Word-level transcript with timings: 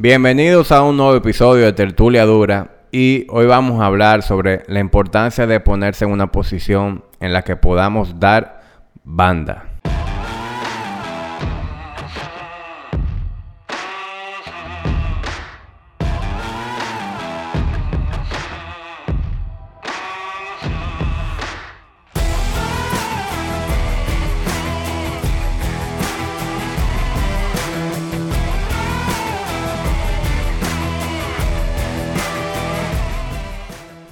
Bienvenidos 0.00 0.70
a 0.70 0.82
un 0.82 0.96
nuevo 0.96 1.16
episodio 1.16 1.64
de 1.64 1.72
Tertulia 1.72 2.24
Dura 2.24 2.86
y 2.92 3.26
hoy 3.30 3.46
vamos 3.46 3.80
a 3.80 3.86
hablar 3.86 4.22
sobre 4.22 4.62
la 4.68 4.78
importancia 4.78 5.48
de 5.48 5.58
ponerse 5.58 6.04
en 6.04 6.12
una 6.12 6.30
posición 6.30 7.04
en 7.18 7.32
la 7.32 7.42
que 7.42 7.56
podamos 7.56 8.20
dar 8.20 8.62
banda. 9.02 9.67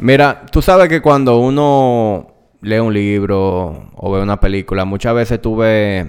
Mira, 0.07 0.47
tú 0.53 0.63
sabes 0.63 0.89
que 0.89 1.03
cuando 1.03 1.39
uno 1.39 2.33
lee 2.61 2.79
un 2.79 2.95
libro 2.95 3.91
o 3.93 4.13
ve 4.13 4.23
una 4.23 4.39
película, 4.39 4.85
muchas 4.85 5.13
veces 5.17 5.43
tú 5.43 5.57
ves 5.57 6.07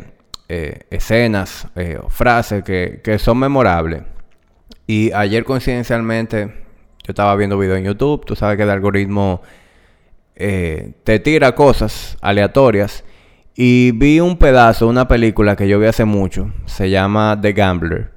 eh, 0.48 0.82
escenas 0.92 1.68
eh, 1.76 1.98
o 2.00 2.08
frases 2.08 2.64
que, 2.64 3.18
son 3.18 3.40
memorables. 3.40 4.04
Y 4.86 5.12
ayer 5.14 5.44
coincidencialmente 5.44 6.46
yo 6.46 7.10
estaba 7.10 7.36
viendo 7.36 7.58
videos 7.58 7.80
en 7.80 7.86
YouTube, 7.86 8.24
tú 8.24 8.36
sabes 8.36 8.58
que 8.58 8.62
el 8.62 8.70
algoritmo 8.70 9.42
eh, 10.36 10.94
te 11.04 11.18
tira 11.18 11.56
cosas 11.56 12.20
aleatorias. 12.22 13.04
Y 13.56 13.94
vi 13.94 14.20
un 14.20 14.38
pedazo 14.38 14.88
una 14.88 15.08
película 15.08 15.56
que 15.56 15.68
yo 15.68 15.80
vi 15.80 15.88
hace 15.88 16.06
mucho, 16.06 16.54
se 16.68 16.92
llama 16.92 17.36
The 17.42 17.54
Gambler. 17.54 18.12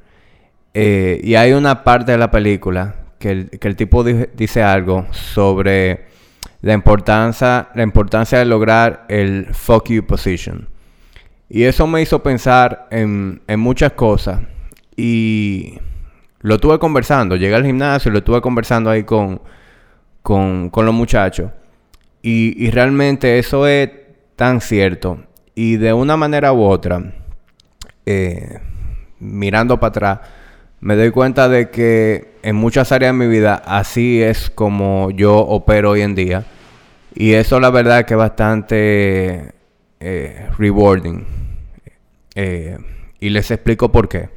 y 0.75 1.35
hay 1.37 1.53
una 1.53 1.85
parte 1.85 2.13
de 2.13 2.19
la 2.19 2.31
película 2.31 3.00
que 3.21 3.51
el, 3.61 3.77
tipo 3.77 4.03
dice 4.03 4.63
algo 4.63 5.07
sobre 5.11 6.07
la 6.63 6.73
importancia, 6.73 7.69
la 7.75 7.83
importancia 7.83 8.39
de 8.39 8.47
lograr 8.47 9.05
el 9.11 9.49
fuck 9.53 9.91
you 9.91 10.07
position. 10.07 10.67
Y 11.51 11.65
eso 11.65 11.87
me 11.87 12.01
hizo 12.01 12.23
pensar 12.23 12.89
en, 12.91 13.43
muchas 13.59 13.93
cosas. 13.93 14.41
Y 14.97 15.79
lo 16.41 16.59
tuve 16.59 16.79
conversando. 16.79 17.37
Llegué 17.37 17.55
al 17.55 17.67
gimnasio 17.67 18.09
y 18.09 18.13
lo 18.13 18.19
estuve 18.21 18.41
conversando 18.41 18.89
ahí 18.89 19.05
con, 19.05 19.43
con, 20.23 20.71
los 20.75 20.95
muchachos. 20.95 21.51
Y, 22.23 22.71
realmente 22.71 23.39
eso 23.39 23.67
es 23.67 23.91
tan 24.35 24.63
cierto. 24.63 25.25
Y 25.55 25.77
de 25.77 25.93
una 25.93 26.17
manera 26.17 26.55
u 26.55 26.63
otra, 26.63 27.13
eh, 28.07 28.61
mirando 29.19 29.79
para 29.79 29.89
atrás, 29.89 30.21
me 30.81 30.97
doy 30.97 31.11
cuenta 31.11 31.49
de 31.49 31.71
que 31.71 32.33
en 32.43 32.57
muchas 32.57 32.91
áreas 32.93 33.13
de 33.13 33.19
mi 33.19 33.27
vida 33.27 33.55
así 33.55 34.23
es 34.23 34.51
como 34.51 35.11
yo 35.11 35.37
opero 35.37 35.91
hoy 35.91 36.03
en 36.03 36.15
día. 36.15 36.47
Y 37.15 37.33
eso 37.33 37.61
la 37.61 37.71
verdad 37.71 38.05
que 38.07 38.15
es 38.15 38.19
bastante 38.19 39.53
eh, 40.01 40.49
rewarding. 40.59 41.27
Eh, 42.35 42.79
y 43.19 43.29
les 43.29 43.51
explico 43.51 43.93
por 43.93 44.09
qué. 44.09 44.31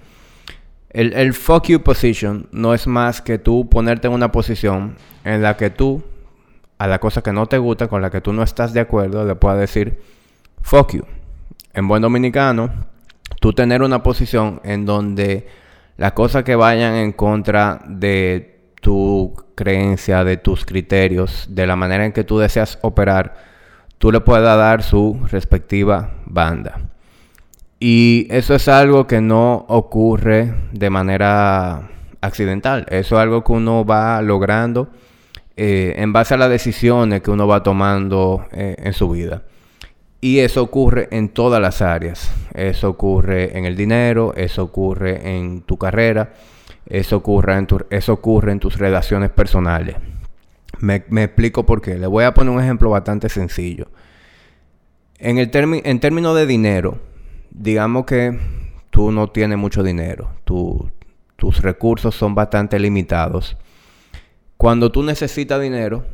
El, 0.90 1.14
el 1.14 1.34
fuck 1.34 1.68
you 1.68 1.82
position 1.82 2.48
no 2.52 2.74
es 2.74 2.88
más 2.88 3.22
que 3.22 3.38
tú 3.38 3.70
ponerte 3.70 4.08
en 4.08 4.14
una 4.14 4.32
posición 4.32 4.96
en 5.24 5.42
la 5.42 5.56
que 5.56 5.70
tú, 5.70 6.04
a 6.78 6.88
la 6.88 7.00
cosa 7.00 7.22
que 7.22 7.32
no 7.32 7.48
te 7.48 7.58
gusta, 7.58 7.88
con 7.88 8.02
la 8.02 8.12
que 8.12 8.22
tú 8.22 8.34
no 8.34 8.44
estás 8.44 8.74
de 8.74 8.82
acuerdo, 8.82 9.26
le 9.26 9.36
puedas 9.36 9.60
decir 9.60 10.00
fuck 10.62 10.94
you. 10.94 11.06
En 11.74 11.88
buen 11.88 12.02
dominicano, 12.02 12.70
tú 13.40 13.54
tener 13.54 13.82
una 13.82 14.04
posición 14.04 14.60
en 14.64 14.86
donde 14.86 15.48
las 15.98 16.14
cosas 16.14 16.44
que 16.44 16.56
vayan 16.56 16.96
en 16.96 17.12
contra 17.12 17.80
de 17.88 18.60
tu 18.82 19.34
creencia, 19.56 20.24
de 20.24 20.38
tus 20.38 20.66
criterios, 20.66 21.48
de 21.50 21.68
la 21.68 21.76
manera 21.76 22.06
en 22.06 22.12
que 22.12 22.24
tú 22.24 22.40
deseas 22.40 22.80
operar, 22.82 23.36
tú 23.98 24.12
le 24.12 24.20
puedas 24.20 24.58
dar 24.58 24.84
su 24.84 25.20
respectiva 25.32 26.12
banda. 26.26 26.82
Y 27.80 28.28
eso 28.30 28.56
es 28.56 28.68
algo 28.68 29.08
que 29.08 29.22
no 29.22 29.66
ocurre 29.68 30.54
de 30.72 30.90
manera 30.90 31.90
accidental. 32.22 32.86
Eso 32.90 33.16
es 33.16 33.22
algo 33.22 33.44
que 33.44 33.52
uno 33.52 33.86
va 33.86 34.22
logrando 34.22 34.90
eh, 35.56 35.94
en 35.98 36.14
base 36.14 36.34
a 36.34 36.38
las 36.38 36.50
decisiones 36.50 37.22
que 37.22 37.30
uno 37.30 37.46
va 37.46 37.62
tomando 37.62 38.48
eh, 38.52 38.76
en 38.80 38.94
su 38.94 39.10
vida. 39.10 39.44
Y 40.24 40.40
eso 40.40 40.64
ocurre 40.64 41.10
en 41.12 41.28
todas 41.28 41.62
las 41.62 41.82
áreas. 41.82 42.32
Eso 42.54 42.92
ocurre 42.92 43.58
en 43.58 43.66
el 43.66 43.76
dinero, 43.76 44.34
eso 44.38 44.64
ocurre 44.64 45.36
en 45.36 45.64
tu 45.64 45.78
carrera, 45.78 46.32
eso 46.86 47.18
ocurre 47.18 47.58
en, 47.58 47.68
eso 47.90 48.14
ocurre 48.14 48.54
en 48.54 48.62
tus 48.62 48.78
relaciones 48.78 49.32
personales. 49.32 49.98
Me, 50.80 51.04
explico 51.24 51.66
por 51.66 51.82
qué. 51.82 51.96
Le 51.96 52.08
voy 52.08 52.24
a 52.24 52.34
poner 52.34 52.54
un 52.54 52.64
ejemplo 52.64 52.90
bastante 52.90 53.28
sencillo. 53.28 53.90
En, 55.18 55.40
el 55.40 55.52
en 55.54 56.00
términos 56.00 56.38
de 56.38 56.46
dinero, 56.46 57.00
digamos 57.52 58.06
que 58.06 58.40
tú 58.92 59.12
no 59.12 59.30
tienes 59.30 59.58
mucho 59.58 59.84
dinero. 59.84 60.30
tus 60.46 61.62
recursos 61.62 62.16
son 62.16 62.34
bastante 62.34 62.80
limitados. 62.80 63.58
Cuando 64.56 64.90
tú 64.90 65.04
necesitas 65.04 65.62
dinero 65.62 66.06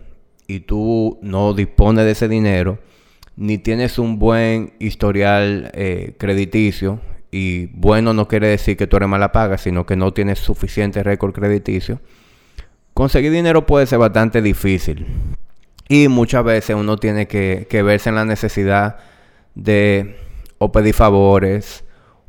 y 0.47 0.61
tú 0.61 1.19
no 1.21 1.53
dispones 1.53 2.05
de 2.05 2.11
ese 2.11 2.27
dinero, 2.27 2.79
ni 3.39 3.57
tienes 3.57 3.97
un 3.97 4.19
buen 4.19 4.73
historial 4.79 5.72
eh, 5.73 6.13
crediticio, 6.19 7.00
y 7.31 7.67
bueno 7.67 8.13
no 8.13 8.27
quiere 8.27 8.47
decir 8.47 8.75
que 8.75 8.85
tú 8.85 8.97
eres 8.97 9.07
mala 9.07 9.31
paga, 9.31 9.57
sino 9.57 9.85
que 9.85 9.95
no 9.95 10.11
tienes 10.11 10.39
suficiente 10.39 11.03
récord 11.03 11.33
crediticio, 11.33 12.01
conseguir 12.94 13.31
dinero 13.31 13.66
puede 13.66 13.85
ser 13.85 14.00
bastante 14.00 14.41
difícil. 14.41 15.07
Y 15.88 16.09
muchas 16.09 16.44
veces 16.44 16.75
uno 16.75 16.97
tiene 16.97 17.27
que, 17.27 17.66
verse 17.81 18.09
en 18.09 18.16
la 18.16 18.25
necesidad 18.25 18.97
de 19.56 20.17
o 20.57 20.73
pedir 20.73 20.94
favores 20.94 21.85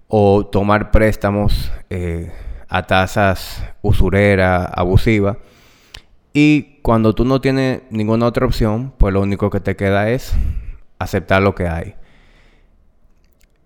o 0.07 0.47
tomar 0.47 0.93
préstamos 0.93 1.73
eh, 1.91 2.31
a 2.69 2.87
tasas 2.87 3.65
usureras, 3.83 4.71
abusivas. 4.73 5.39
Y 6.33 6.79
cuando 6.83 7.17
tú 7.17 7.25
no 7.25 7.41
tienes 7.41 7.83
ninguna 7.91 8.27
otra 8.27 8.47
opción, 8.47 8.93
pues 8.97 9.13
lo 9.13 9.21
único 9.23 9.51
que 9.51 9.59
te 9.59 9.75
queda 9.75 10.09
es 10.09 10.35
aceptar 11.01 11.43
lo 11.43 11.55
que 11.55 11.67
hay. 11.67 11.95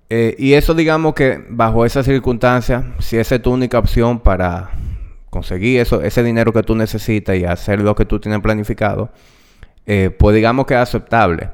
Eh, 0.09 0.34
y 0.39 0.53
eso 0.55 0.75
digamos 0.75 1.15
que 1.15 1.45
bajo 1.49 1.84
esas 1.84 2.06
circunstancias, 2.06 2.84
si 3.00 3.19
esa 3.19 3.34
es 3.34 3.43
tu 3.43 3.53
única 3.53 3.78
opción 3.78 4.21
para 4.21 4.71
conseguir 5.28 5.81
eso, 5.81 6.00
ese 6.03 6.23
dinero 6.23 6.53
que 6.53 6.62
tú 6.62 6.77
necesitas 6.77 7.37
y 7.37 7.44
hacer 7.44 7.81
lo 7.81 7.94
que 7.94 8.05
tú 8.05 8.21
tienes 8.21 8.41
planificado, 8.41 9.11
eh, 9.87 10.11
pues 10.17 10.34
digamos 10.37 10.67
que 10.67 10.75
es 10.75 10.81
aceptable. 10.81 11.50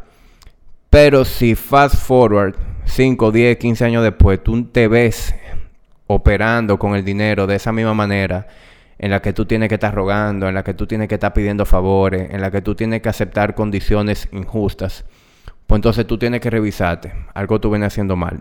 Pero 0.90 1.24
si 1.24 1.54
fast 1.54 1.96
forward 1.96 2.56
5, 2.84 3.30
10, 3.30 3.56
15 3.56 3.84
años 3.84 4.02
después, 4.02 4.42
tú 4.42 4.64
te 4.64 4.88
ves 4.88 5.34
operando 6.06 6.78
con 6.78 6.96
el 6.96 7.04
dinero 7.04 7.46
de 7.46 7.56
esa 7.56 7.72
misma 7.72 7.94
manera, 7.94 8.48
en 8.98 9.10
la 9.12 9.22
que 9.22 9.32
tú 9.32 9.46
tienes 9.46 9.68
que 9.68 9.76
estar 9.76 9.94
rogando, 9.94 10.48
en 10.48 10.54
la 10.54 10.62
que 10.62 10.74
tú 10.74 10.86
tienes 10.86 11.08
que 11.08 11.14
estar 11.14 11.32
pidiendo 11.32 11.64
favores, 11.64 12.30
en 12.30 12.40
la 12.40 12.50
que 12.50 12.60
tú 12.60 12.74
tienes 12.74 13.00
que 13.00 13.08
aceptar 13.08 13.54
condiciones 13.54 14.28
injustas, 14.32 15.04
pues 15.70 15.78
entonces 15.78 16.04
tú 16.04 16.18
tienes 16.18 16.40
que 16.40 16.50
revisarte. 16.50 17.12
Algo 17.32 17.60
tú 17.60 17.70
vienes 17.70 17.92
haciendo 17.92 18.16
mal. 18.16 18.40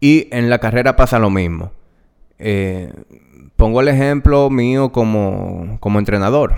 Y 0.00 0.28
en 0.30 0.50
la 0.50 0.58
carrera 0.58 0.96
pasa 0.96 1.18
lo 1.18 1.30
mismo. 1.30 1.72
Eh, 2.38 2.92
pongo 3.56 3.80
el 3.80 3.88
ejemplo 3.88 4.50
mío 4.50 4.92
como, 4.92 5.78
entrenador. 5.98 6.56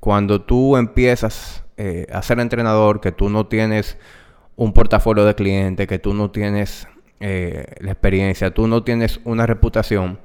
Cuando 0.00 0.40
tú 0.40 0.78
empiezas 0.78 1.64
eh, 1.76 2.06
a 2.10 2.22
ser 2.22 2.40
entrenador, 2.40 3.02
que 3.02 3.12
tú 3.12 3.28
no 3.28 3.46
tienes 3.46 3.98
un 4.56 4.72
portafolio 4.72 5.26
de 5.26 5.34
clientes, 5.34 5.86
que 5.86 5.98
tú 5.98 6.14
no 6.14 6.30
tienes 6.30 6.88
eh, 7.20 7.66
la 7.80 7.92
experiencia, 7.92 8.54
tú 8.54 8.66
no 8.66 8.84
tienes 8.84 9.20
una 9.24 9.44
reputación, 9.44 10.18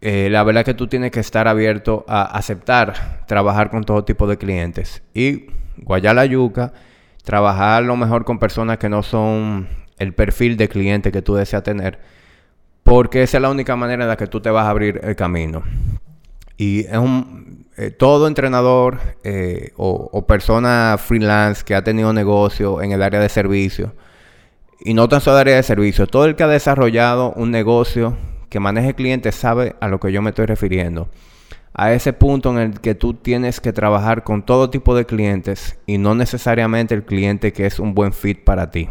la 0.00 0.42
verdad 0.42 0.62
es 0.62 0.64
que 0.64 0.74
tú 0.74 0.88
tienes 0.88 1.12
que 1.12 1.20
estar 1.20 1.46
abierto 1.46 2.04
a 2.08 2.22
aceptar 2.22 3.24
trabajar 3.28 3.70
con 3.70 3.84
todo 3.84 4.04
tipo 4.04 4.26
de 4.26 4.36
clientes. 4.36 5.04
Y 5.14 5.46
guayar 5.84 6.14
la 6.14 6.26
yuca 6.26 6.72
trabajar 7.28 7.82
lo 7.82 7.94
mejor 7.94 8.24
con 8.24 8.38
personas 8.38 8.78
que 8.78 8.88
no 8.88 9.02
son 9.02 9.68
el 9.98 10.14
perfil 10.14 10.56
de 10.56 10.66
cliente 10.70 11.12
que 11.12 11.20
tú 11.20 11.34
deseas 11.34 11.62
tener, 11.62 11.98
porque 12.82 13.22
esa 13.22 13.36
es 13.36 13.42
la 13.42 13.50
única 13.50 13.76
manera 13.76 14.04
en 14.04 14.08
la 14.08 14.16
que 14.16 14.26
tú 14.26 14.40
te 14.40 14.48
vas 14.48 14.64
a 14.64 14.70
abrir 14.70 14.98
el 15.04 15.14
camino. 15.14 15.62
Y 16.56 16.86
es 16.86 16.96
un 16.96 17.66
eh, 17.76 17.90
todo 17.90 18.28
entrenador 18.28 18.98
eh, 19.24 19.72
o, 19.76 20.26
persona 20.26 20.96
freelance 20.98 21.62
que 21.66 21.74
ha 21.74 21.84
tenido 21.84 22.14
negocio 22.14 22.80
en 22.80 22.92
el 22.92 23.02
área 23.02 23.20
de 23.20 23.28
servicio, 23.28 23.92
y 24.80 24.94
no 24.94 25.06
tan 25.06 25.20
solo 25.20 25.36
área 25.36 25.56
de 25.56 25.62
servicio, 25.62 26.06
todo 26.06 26.24
el 26.24 26.34
que 26.34 26.44
ha 26.44 26.48
desarrollado 26.48 27.32
un 27.32 27.50
negocio 27.50 28.16
que 28.48 28.58
maneje 28.58 28.94
clientes 28.94 29.34
sabe 29.34 29.76
a 29.80 29.88
lo 29.88 30.00
que 30.00 30.12
yo 30.12 30.22
me 30.22 30.30
estoy 30.30 30.46
refiriendo 30.46 31.10
a 31.74 31.92
ese 31.92 32.12
punto 32.12 32.50
en 32.50 32.58
el 32.58 32.80
que 32.80 32.94
tú 32.94 33.14
tienes 33.14 33.60
que 33.60 33.72
trabajar 33.72 34.24
con 34.24 34.42
todo 34.42 34.70
tipo 34.70 34.96
de 34.96 35.06
clientes 35.06 35.78
y 35.86 35.98
no 35.98 36.14
necesariamente 36.14 36.94
el 36.94 37.04
cliente 37.04 37.52
que 37.52 37.66
es 37.66 37.78
un 37.78 37.94
buen 37.94 38.12
fit 38.12 38.44
para 38.44 38.70
ti. 38.70 38.88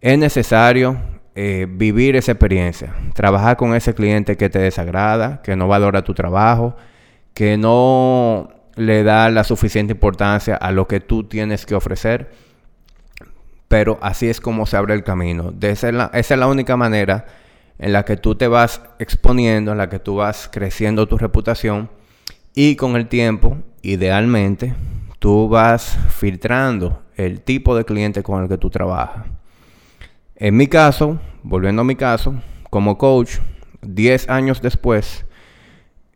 Es 0.00 0.18
necesario 0.18 1.00
eh, 1.34 1.66
vivir 1.68 2.16
esa 2.16 2.32
experiencia, 2.32 2.94
trabajar 3.14 3.56
con 3.56 3.74
ese 3.74 3.94
cliente 3.94 4.36
que 4.36 4.50
te 4.50 4.58
desagrada, 4.58 5.42
que 5.42 5.56
no 5.56 5.68
valora 5.68 6.02
tu 6.02 6.12
trabajo, 6.12 6.76
que 7.34 7.56
no 7.56 8.50
le 8.74 9.02
da 9.02 9.30
la 9.30 9.44
suficiente 9.44 9.92
importancia 9.92 10.56
a 10.56 10.72
lo 10.72 10.88
que 10.88 11.00
tú 11.00 11.24
tienes 11.24 11.66
que 11.66 11.74
ofrecer. 11.74 12.32
Pero 13.68 13.98
así 14.02 14.28
es 14.28 14.40
como 14.40 14.66
se 14.66 14.76
abre 14.76 14.94
el 14.94 15.04
camino. 15.04 15.54
esa, 15.62 15.88
es 15.88 15.94
la, 15.94 16.10
esa 16.12 16.34
es 16.34 16.40
la 16.40 16.48
única 16.48 16.76
manera 16.76 17.26
en 17.82 17.92
la 17.92 18.04
que 18.04 18.16
tú 18.16 18.36
te 18.36 18.46
vas 18.46 18.80
exponiendo, 19.00 19.72
en 19.72 19.78
la 19.78 19.88
que 19.88 19.98
tú 19.98 20.14
vas 20.14 20.48
creciendo 20.50 21.08
tu 21.08 21.18
reputación 21.18 21.90
y 22.54 22.76
con 22.76 22.94
el 22.94 23.08
tiempo, 23.08 23.58
idealmente, 23.82 24.74
tú 25.18 25.48
vas 25.48 25.98
filtrando 26.10 27.02
el 27.16 27.40
tipo 27.40 27.74
de 27.74 27.84
cliente 27.84 28.22
con 28.22 28.40
el 28.40 28.48
que 28.48 28.56
tú 28.56 28.70
trabajas. 28.70 29.26
En 30.36 30.56
mi 30.56 30.68
caso, 30.68 31.18
volviendo 31.42 31.82
a 31.82 31.84
mi 31.84 31.96
caso, 31.96 32.34
como 32.70 32.96
coach, 32.96 33.38
10 33.80 34.28
años 34.28 34.62
después, 34.62 35.26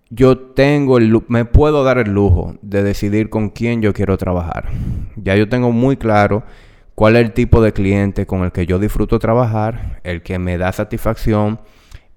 yo 0.08 0.38
tengo 0.38 0.98
el, 0.98 1.20
me 1.26 1.46
puedo 1.46 1.82
dar 1.82 1.98
el 1.98 2.12
lujo 2.12 2.54
de 2.62 2.84
decidir 2.84 3.28
con 3.28 3.50
quién 3.50 3.82
yo 3.82 3.92
quiero 3.92 4.16
trabajar. 4.16 4.68
Ya 5.16 5.34
yo 5.34 5.48
tengo 5.48 5.72
muy 5.72 5.96
claro 5.96 6.44
cuál 6.96 7.14
es 7.14 7.24
el 7.26 7.32
tipo 7.32 7.60
de 7.60 7.74
cliente 7.74 8.26
con 8.26 8.42
el 8.42 8.52
que 8.52 8.66
yo 8.66 8.78
disfruto 8.80 9.18
trabajar, 9.18 10.00
el 10.02 10.22
que 10.22 10.38
me 10.38 10.56
da 10.56 10.72
satisfacción, 10.72 11.60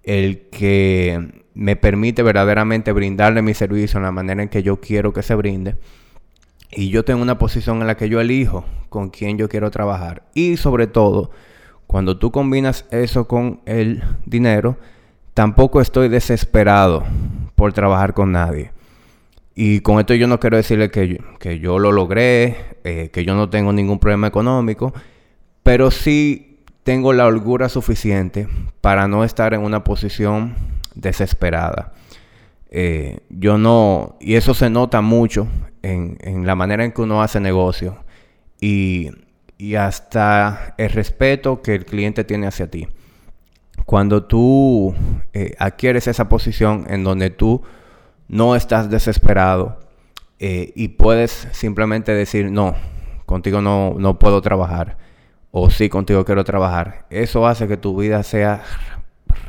el 0.04 0.48
que 0.50 1.44
me 1.54 1.76
permite 1.76 2.24
verdaderamente 2.24 2.94
brindarle 2.94 3.42
mi 3.42 3.54
servicio 3.54 3.98
en 3.98 4.06
la 4.06 4.14
manera 4.14 4.42
en 4.42 4.48
que 4.48 4.64
yo 4.64 4.80
quiero 4.80 5.12
que 5.12 5.22
se 5.22 5.36
brinde. 5.36 5.76
Y 6.72 6.90
yo 6.90 7.04
tengo 7.04 7.22
una 7.22 7.38
posición 7.38 7.82
en 7.82 7.88
la 7.88 7.98
que 7.98 8.08
yo 8.08 8.22
elijo 8.22 8.66
con 8.88 9.10
quién 9.10 9.38
yo 9.38 9.50
quiero 9.50 9.70
trabajar. 9.70 10.24
Y 10.34 10.56
sobre 10.56 10.88
todo, 10.88 11.32
cuando 11.86 12.18
tú 12.18 12.32
combinas 12.32 12.86
eso 12.90 13.28
con 13.28 13.60
el 13.66 14.02
dinero, 14.26 14.78
tampoco 15.34 15.82
estoy 15.82 16.08
desesperado 16.08 17.04
por 17.56 17.74
trabajar 17.74 18.14
con 18.14 18.32
nadie. 18.32 18.72
Y 19.56 19.82
con 19.82 20.00
esto 20.00 20.14
yo 20.14 20.28
no 20.28 20.40
quiero 20.40 20.58
decirle 20.58 20.90
que 20.90 21.08
yo, 21.08 21.18
que 21.40 21.60
yo 21.60 21.80
lo 21.80 21.92
logré, 21.92 22.78
eh, 22.84 23.10
que 23.12 23.26
yo 23.26 23.36
no 23.36 23.50
tengo 23.50 23.74
ningún 23.74 24.00
problema 24.00 24.28
económico, 24.28 24.94
pero 25.64 25.92
sí 25.92 26.60
tengo 26.84 27.14
la 27.14 27.26
holgura 27.26 27.68
suficiente 27.68 28.48
para 28.82 29.08
no 29.08 29.24
estar 29.24 29.54
en 29.54 29.62
una 29.62 29.84
posición 29.84 30.56
desesperada. 30.96 31.94
Eh, 32.72 33.20
yo 33.30 33.58
no, 33.58 34.16
y 34.22 34.36
eso 34.36 34.54
se 34.54 34.70
nota 34.70 35.02
mucho 35.02 35.48
en, 35.82 36.18
en 36.22 36.46
la 36.46 36.56
manera 36.56 36.86
en 36.86 36.92
que 36.92 37.02
uno 37.02 37.22
hace 37.22 37.40
negocio. 37.40 37.98
Y 38.62 39.10
y 39.60 39.76
hasta 39.76 40.74
el 40.78 40.90
respeto 40.90 41.62
que 41.62 41.76
el 41.76 41.86
cliente 41.86 42.24
tiene 42.24 42.48
hacia 42.48 42.72
ti. 42.72 42.88
Cuando 43.86 44.24
tú 44.24 44.96
eh, 45.34 45.54
adquieres 45.60 46.08
esa 46.08 46.30
posición 46.30 46.88
en 46.90 47.04
donde 47.04 47.30
tú 47.30 47.62
no 48.30 48.56
estás 48.56 48.90
desesperado 48.90 49.80
eh, 50.40 50.72
y 50.76 50.90
puedes 50.90 51.50
simplemente 51.52 52.14
decir, 52.14 52.50
no, 52.50 52.76
contigo 53.26 53.62
no, 53.62 53.96
no 53.98 54.18
puedo 54.18 54.42
trabajar, 54.42 54.98
o 55.52 55.70
sí, 55.70 55.90
contigo 55.90 56.24
quiero 56.24 56.46
trabajar, 56.46 57.06
eso 57.10 57.46
hace 57.46 57.68
que 57.68 57.76
tu 57.76 58.00
vida 58.00 58.24
sea 58.24 58.64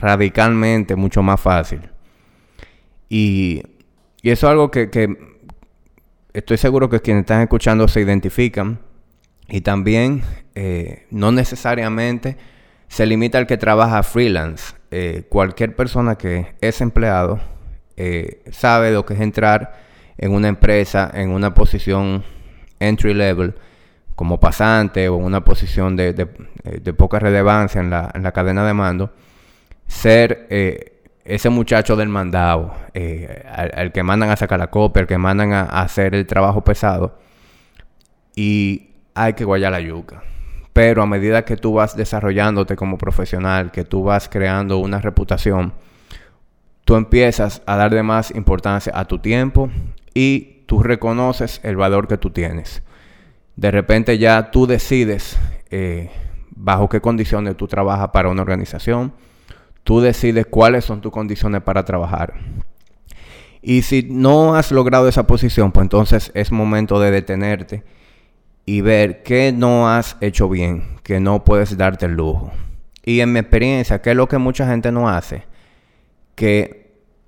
radicalmente 0.01 0.97
mucho 0.97 1.23
más 1.23 1.41
fácil. 1.41 1.91
Y, 3.09 3.63
y 4.23 4.31
eso 4.31 4.47
es 4.47 4.51
algo 4.51 4.71
que, 4.71 4.91
que 4.91 5.17
estoy 6.33 6.57
seguro 6.57 6.89
que 6.89 7.01
quienes 7.01 7.23
están 7.23 7.43
escuchando 7.43 7.87
se 7.87 8.01
identifican 8.01 8.81
y 9.49 9.61
también 9.61 10.23
eh, 10.55 11.07
no 11.11 11.33
necesariamente 11.33 12.37
se 12.89 13.07
limita 13.07 13.39
al 13.39 13.47
que 13.47 13.57
trabaja 13.57 14.03
freelance. 14.03 14.75
Eh, 14.91 15.25
cualquier 15.29 15.77
persona 15.77 16.17
que 16.17 16.55
es 16.61 16.81
empleado 16.81 17.41
eh, 18.03 18.43
sabe 18.51 18.93
lo 18.93 19.05
que 19.05 19.15
es 19.15 19.21
entrar 19.21 19.75
en 20.17 20.33
una 20.33 20.49
empresa 20.49 21.11
en 21.13 21.31
una 21.31 21.53
posición 21.53 22.25
entry 22.79 23.15
level 23.15 23.55
como 24.15 24.41
pasante 24.41 25.09
o 25.09 25.19
en 25.19 25.25
una 25.25 25.45
posición 25.45 25.97
de, 25.97 26.27
poca 26.97 27.19
relevancia 27.19 27.81
en 27.81 27.91
la, 27.91 28.11
en 28.15 28.23
la, 28.23 28.33
cadena 28.33 28.67
de 28.67 28.75
mando, 28.75 29.13
ser 29.87 30.47
ese 31.25 31.49
muchacho 31.49 31.97
del 31.97 32.09
mandado, 32.09 32.75
al, 33.75 33.93
que 33.93 34.03
mandan 34.03 34.31
a 34.31 34.37
sacar 34.37 34.59
la 34.59 34.67
copia, 34.69 35.01
al 35.01 35.07
que 35.07 35.17
mandan 35.17 35.53
a 35.53 35.63
hacer 35.63 36.15
el 36.15 36.27
trabajo 36.27 36.63
pesado. 36.63 37.19
Y 38.37 38.91
hay 39.15 39.33
que 39.33 39.45
guayar 39.45 39.73
la 39.73 39.81
yuca. 39.81 40.23
Pero 40.73 41.03
a 41.03 41.07
medida 41.07 41.45
que 41.45 41.57
tú 41.57 41.75
vas 41.75 41.97
desarrollándote 41.97 42.77
como 42.77 42.99
profesional, 42.99 43.71
que 43.71 43.85
tú 43.85 44.05
vas 44.05 44.29
creando 44.29 44.79
una 44.79 45.01
reputación, 45.01 45.73
tú 46.91 46.97
empiezas 46.97 47.63
a 47.67 47.77
darle 47.77 48.03
más 48.03 48.33
importancia 48.33 48.93
a 48.97 49.05
tu 49.05 49.21
tiempo 49.21 49.71
y 50.13 50.65
tú 50.67 50.83
reconoces 50.83 51.61
el 51.63 51.77
valor 51.77 52.09
que 52.09 52.19
tú 52.19 52.31
tienes. 52.31 52.83
De 53.55 53.71
repente 53.71 54.19
ya 54.19 54.51
tú 54.51 54.67
decides 54.67 55.39
eh, 55.71 56.11
bajo 56.51 56.89
qué 56.89 57.01
condiciones 57.01 57.57
tú 57.57 57.69
trabajas 57.69 58.09
para 58.09 58.29
una 58.29 58.43
organización. 58.43 59.13
Tú 59.85 60.01
decides 60.01 60.47
cuáles 60.47 60.85
son 60.85 61.01
tus 61.01 61.13
condiciones 61.13 61.63
para 61.63 61.85
trabajar. 61.85 62.35
Y 63.63 63.83
si 63.83 64.09
no 64.11 64.57
has 64.57 64.73
logrado 64.73 65.07
esa 65.07 65.29
posición, 65.29 65.71
pues 65.71 65.85
entonces 65.85 66.33
es 66.35 66.51
momento 66.51 66.99
de 66.99 67.13
detenerte 67.13 67.85
y 68.67 68.81
ver 68.81 69.23
qué 69.23 69.53
no 69.53 69.89
has 69.89 70.17
hecho 70.21 70.49
bien, 70.49 70.97
que 71.05 71.21
no 71.21 71.45
puedes 71.45 71.77
darte 71.77 72.07
el 72.07 72.15
lujo. 72.15 72.51
Y 73.05 73.21
en 73.21 73.33
mi 73.33 73.39
experiencia, 73.39 74.03
¿qué 74.03 74.11
es 74.11 74.17
lo 74.17 74.27
que 74.27 74.39
mucha 74.39 74.67
gente 74.67 74.91
no 74.91 75.09
hace? 75.09 75.45
Que 76.35 76.80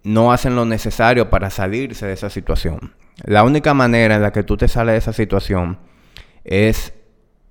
no 0.04 0.32
hacen 0.32 0.56
lo 0.56 0.64
necesario 0.64 1.30
para 1.30 1.50
salirse 1.50 2.06
de 2.06 2.12
esa 2.12 2.30
situación. 2.30 2.94
La 3.24 3.44
única 3.44 3.74
manera 3.74 4.16
en 4.16 4.22
la 4.22 4.32
que 4.32 4.42
tú 4.42 4.56
te 4.56 4.68
sales 4.68 4.94
de 4.94 4.98
esa 4.98 5.12
situación 5.12 5.78
es 6.44 6.92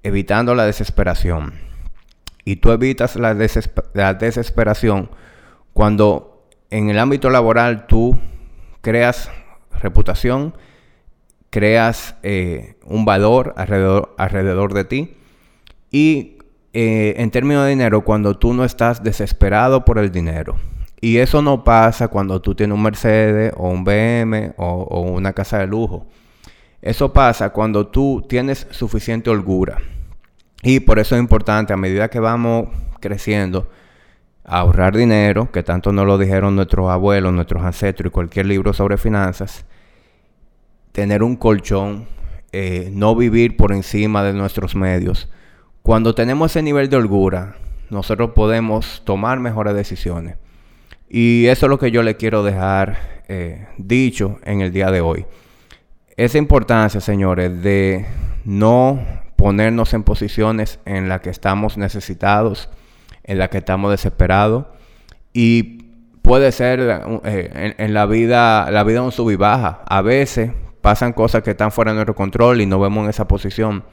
evitando 0.04 0.56
la 0.56 0.66
desesperación. 0.66 1.54
Y 2.44 2.58
tú 2.58 2.72
evitas 2.72 3.16
la, 3.16 3.34
desesperación 3.34 5.12
cuando 5.74 6.48
en 6.70 6.90
el 6.90 6.98
ámbito 6.98 7.30
laboral 7.30 7.86
tú 7.86 8.20
creas 8.82 9.30
reputación, 9.80 10.56
creas 11.50 12.16
eh, 12.24 12.78
un 12.84 13.06
valor 13.06 13.54
alrededor, 13.58 14.16
alrededor 14.18 14.74
de 14.74 14.86
ti. 14.86 15.18
Y 15.92 16.40
eh, 16.74 17.16
en 17.18 17.32
términos 17.32 17.64
de 17.66 17.72
dinero, 17.72 18.04
cuando 18.04 18.38
tú 18.38 18.54
no 18.54 18.64
estás 18.64 19.04
desesperado 19.04 19.86
por 19.86 20.00
el 20.00 20.12
dinero. 20.12 20.56
Y 21.04 21.18
eso 21.18 21.42
no 21.42 21.64
pasa 21.64 22.10
cuando 22.10 22.40
tú 22.42 22.54
tienes 22.54 22.76
un 22.76 22.84
Mercedes 22.84 23.54
o 23.58 23.70
un 23.70 23.84
BM 23.84 24.54
o, 24.58 25.02
una 25.02 25.34
casa 25.34 25.58
de 25.58 25.66
lujo. 25.66 26.06
Eso 26.80 27.12
pasa 27.12 27.50
cuando 27.50 27.88
tú 27.88 28.24
tienes 28.30 28.68
suficiente 28.70 29.32
holgura. 29.32 29.80
Y 30.62 30.80
por 30.82 31.00
eso 31.00 31.16
es 31.16 31.22
importante, 31.22 31.74
a 31.74 31.78
medida 31.78 32.10
que 32.10 32.20
vamos 32.20 32.68
creciendo, 33.00 33.68
ahorrar 34.44 34.96
dinero, 34.96 35.52
que 35.52 35.64
tanto 35.64 35.92
nos 35.92 36.06
lo 36.06 36.20
dijeron 36.20 36.56
nuestros 36.56 36.88
abuelos, 36.92 37.34
nuestros 37.34 37.64
ancestros 37.64 38.10
y 38.10 38.12
cualquier 38.12 38.46
libro 38.46 38.72
sobre 38.72 38.98
finanzas, 39.00 39.66
tener 40.92 41.24
un 41.24 41.36
colchón, 41.36 42.06
eh, 42.52 42.92
no 42.94 43.16
vivir 43.16 43.58
por 43.58 43.72
encima 43.72 44.22
de 44.24 44.34
nuestros 44.34 44.76
medios. 44.76 45.32
Cuando 45.82 46.14
tenemos 46.14 46.52
ese 46.52 46.62
nivel 46.62 46.90
de 46.90 46.98
holgura, 46.98 47.56
nosotros 47.90 48.32
podemos 48.36 49.02
tomar 49.04 49.40
mejores 49.40 49.74
decisiones. 49.74 50.36
Y 51.14 51.48
eso 51.48 51.66
es 51.66 51.70
lo 51.70 51.78
que 51.78 51.92
yo 51.92 52.04
le 52.04 52.16
quiero 52.16 52.42
dejar 52.42 53.22
eh, 53.28 53.68
dicho 53.78 54.40
en 54.46 54.62
el 54.62 54.72
día 54.72 54.92
de 54.92 55.02
hoy. 55.02 55.26
Esa 56.16 56.38
importancia, 56.38 57.02
señores, 57.02 57.62
de 57.62 58.06
no 58.46 58.98
ponernos 59.36 59.94
en 59.94 60.04
posiciones 60.04 60.80
en 60.86 61.10
las 61.10 61.20
que 61.20 61.30
estamos 61.30 61.78
necesitados, 61.78 62.70
en 63.26 63.40
las 63.40 63.50
que 63.50 63.58
estamos 63.58 63.92
desesperados. 63.92 64.68
Y 65.34 65.84
puede 66.22 66.50
ser 66.54 66.80
eh, 67.26 67.76
en, 67.78 67.94
la 67.94 68.06
vida, 68.06 68.72
la 68.72 68.86
vida 68.86 69.02
un 69.02 69.12
sub 69.12 69.32
y 69.32 69.36
baja. 69.36 69.82
A 69.90 70.02
veces 70.02 70.52
pasan 70.80 71.12
cosas 71.12 71.44
que 71.44 71.52
están 71.52 71.74
fuera 71.74 71.92
de 71.92 71.96
nuestro 71.96 72.16
control 72.16 72.62
y 72.62 72.66
nos 72.66 72.80
vemos 72.80 73.04
en 73.04 73.10
esa 73.10 73.28
posición, 73.28 73.84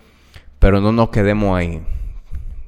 pero 0.61 0.81
no 0.81 0.93
nos 0.93 1.09
quedemos 1.09 1.59
ahí. 1.59 1.83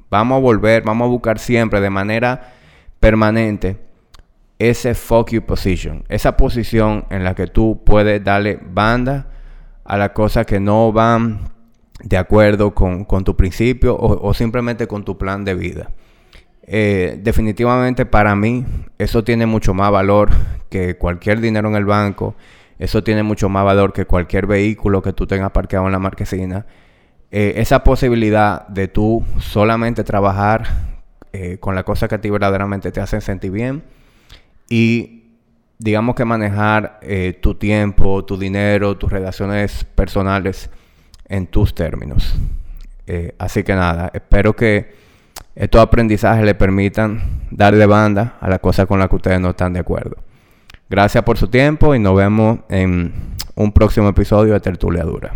Vamos 0.09 0.35
a 0.35 0.41
volver, 0.41 0.83
vamos 0.83 1.05
a 1.05 1.09
buscar 1.09 1.39
siempre 1.39 1.79
de 1.79 1.89
manera 1.89 2.51
permanente 2.99 3.90
ese 4.69 4.93
fuck 4.95 5.31
you 5.31 5.41
position, 5.41 6.03
esa 6.09 6.37
posición 6.37 7.05
en 7.09 7.23
la 7.23 7.35
que 7.35 7.47
tú 7.47 7.81
puedes 7.85 8.23
darle 8.23 8.59
banda 8.61 9.27
a 9.83 9.97
las 9.97 10.11
cosas 10.11 10.45
que 10.45 10.59
no 10.59 10.91
van 10.91 11.51
de 12.03 12.17
acuerdo 12.17 12.73
con, 12.73 13.05
tu 13.23 13.35
principio 13.35 13.95
o, 13.97 14.33
simplemente 14.33 14.87
con 14.87 15.03
tu 15.03 15.17
plan 15.17 15.43
de 15.43 15.55
vida. 15.55 15.91
Eh, 16.63 17.19
definitivamente 17.21 18.05
para 18.05 18.35
mí 18.35 18.65
eso 18.97 19.23
tiene 19.23 19.45
mucho 19.45 19.73
más 19.73 19.91
valor 19.91 20.29
que 20.69 20.95
cualquier 20.95 21.41
dinero 21.41 21.67
en 21.67 21.75
el 21.75 21.85
banco 21.85 22.35
eso 22.81 23.03
tiene 23.03 23.21
mucho 23.21 23.47
más 23.47 23.63
valor 23.63 23.93
que 23.93 24.07
cualquier 24.07 24.47
vehículo 24.47 25.03
que 25.03 25.13
tú 25.13 25.27
tengas 25.27 25.51
parqueado 25.51 25.85
en 25.85 25.91
la 25.91 25.99
marquesina. 25.99 26.65
Eh, 27.29 27.53
esa 27.57 27.83
posibilidad 27.83 28.67
de 28.69 28.87
tú 28.87 29.23
solamente 29.37 30.03
trabajar 30.03 30.67
eh, 31.31 31.59
con 31.59 31.75
las 31.75 31.83
cosas 31.83 32.09
que 32.09 32.15
a 32.15 32.21
ti 32.21 32.31
verdaderamente 32.31 32.91
te 32.91 32.99
hacen 32.99 33.21
sentir 33.21 33.51
bien 33.51 33.83
y 34.71 35.25
digamos 35.79 36.15
que 36.15 36.23
manejar 36.23 36.97
eh, 37.01 37.37
tu 37.41 37.55
tiempo, 37.55 38.23
tu 38.23 38.37
dinero, 38.37 38.97
tus 38.97 39.11
relaciones 39.11 39.83
personales 39.83 40.69
en 41.27 41.45
tus 41.45 41.75
términos. 41.75 42.33
Eh, 43.05 43.35
así 43.37 43.63
que 43.63 43.75
nada, 43.75 44.09
espero 44.13 44.55
que 44.55 44.95
estos 45.55 45.81
aprendizajes 45.81 46.45
le 46.45 46.55
permitan 46.55 47.41
darle 47.51 47.85
banda 47.85 48.37
a 48.39 48.49
las 48.49 48.59
cosas 48.59 48.85
con 48.85 48.97
las 48.99 49.09
que 49.09 49.17
ustedes 49.17 49.41
no 49.41 49.49
están 49.49 49.73
de 49.73 49.81
acuerdo. 49.81 50.15
Gracias 50.89 51.21
por 51.25 51.37
su 51.37 51.49
tiempo 51.49 51.93
y 51.93 51.99
nos 51.99 52.15
vemos 52.15 52.59
en 52.69 53.11
un 53.55 53.73
próximo 53.73 54.07
episodio 54.07 54.53
de 54.53 54.61
Tertulia 54.61 55.03
Dura. 55.03 55.33